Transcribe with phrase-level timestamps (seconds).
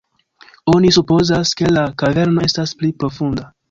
[0.75, 3.53] Oni supozas, ke la kaverno estas pli profunda.